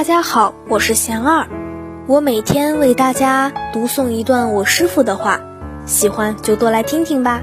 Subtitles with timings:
[0.00, 1.46] 大家好，我是贤二，
[2.06, 5.42] 我每天为大家读诵一段我师傅的话，
[5.84, 7.42] 喜欢就多来听听吧。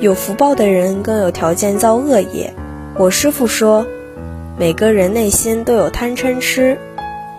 [0.00, 2.52] 有福报的人更有条件造恶业。
[2.98, 3.86] 我师傅说，
[4.58, 6.76] 每个人内心都有贪嗔痴，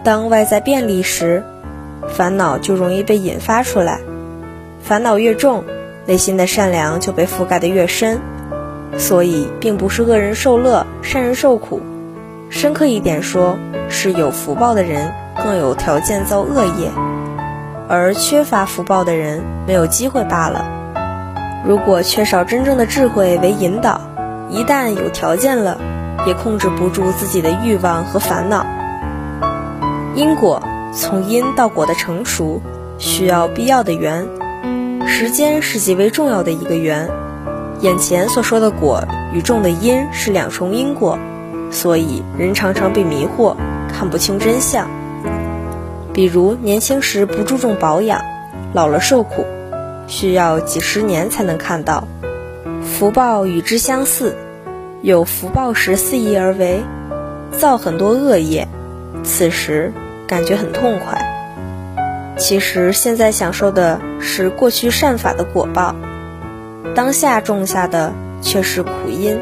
[0.03, 1.43] 当外在便利时，
[2.09, 4.01] 烦恼就容易被引发出来。
[4.81, 5.63] 烦恼越重，
[6.07, 8.19] 内心的善良就被覆盖得越深。
[8.97, 11.83] 所以，并不是恶人受乐，善人受苦。
[12.55, 13.59] 深刻一点说，
[13.89, 15.11] 是有福报的人
[15.43, 16.89] 更有条件造恶业，
[17.89, 20.65] 而缺乏福报的人没有机会罢了。
[21.67, 23.99] 如果缺少真正的智慧为引导，
[24.49, 25.77] 一旦有条件了，
[26.25, 28.65] 也控制不住自己的欲望和烦恼。
[30.15, 30.63] 因果
[30.93, 32.61] 从因到果的成熟，
[32.97, 34.29] 需要必要的缘，
[35.05, 37.09] 时间是极为重要的一个缘。
[37.81, 41.19] 眼前所说的果与种的因是两重因果，
[41.75, 43.53] 所以人常常被迷惑，
[43.89, 44.89] 看不清真相。
[46.13, 48.21] 比如年轻时不注重保养，
[48.73, 49.45] 老了受苦，
[50.07, 52.07] 需要几十年才能看到。
[52.81, 54.37] 福报与之相似，
[55.01, 56.81] 有福报时肆意而为，
[57.51, 58.69] 造很多恶业，
[59.25, 59.91] 此时
[60.27, 61.21] 感觉很痛快。
[62.37, 65.93] 其实现在享受的是过去善法的果报。
[66.95, 69.37] 当下种下的却是苦因，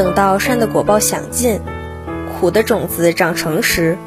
[0.00, 1.60] 等到善的果报享尽，
[2.32, 3.98] 苦的种子长成时，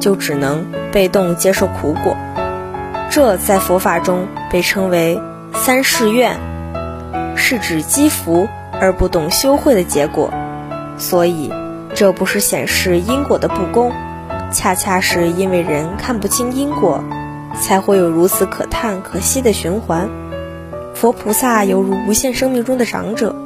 [0.00, 2.16] 就只能被动接受苦果。
[3.10, 5.20] 这在佛法中被称为
[5.52, 6.38] 三世怨，
[7.36, 8.48] 是指积福
[8.80, 10.32] 而不懂修慧的结果。
[10.96, 11.52] 所以，
[11.94, 13.92] 这不是显示因果的不公，
[14.50, 17.04] 恰恰是因为人看不清因果，
[17.60, 20.08] 才会有如此可叹可惜的循环。
[20.94, 23.36] 佛菩萨犹如无限生命中的长者，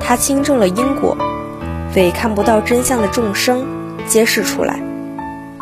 [0.00, 1.14] 他清正了因果，
[1.94, 3.66] 为看不到真相的众生
[4.06, 4.80] 揭示出来，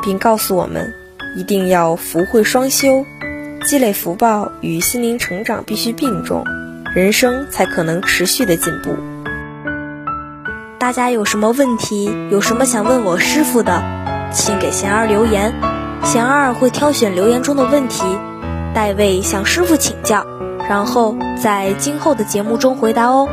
[0.03, 0.93] 并告诉我们，
[1.37, 3.05] 一定要福慧双修，
[3.67, 6.45] 积累福报与心灵成长必须并重，
[6.95, 8.97] 人生才可能持续的进步。
[10.79, 13.83] 大家有什么问题，有什么想问我师傅的，
[14.33, 15.53] 请给贤儿留言，
[16.05, 18.05] 贤儿会挑选留言中的问题，
[18.73, 20.25] 代为向师傅请教。
[20.69, 23.29] 然后在今后的节目中回答哦。